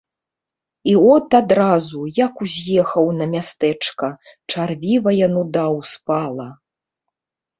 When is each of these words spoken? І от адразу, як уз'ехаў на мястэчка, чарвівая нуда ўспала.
І 0.91 0.93
от 1.13 1.35
адразу, 1.39 1.99
як 2.19 2.33
уз'ехаў 2.45 3.05
на 3.19 3.25
мястэчка, 3.35 4.05
чарвівая 4.53 5.25
нуда 5.37 5.65
ўспала. 5.77 6.47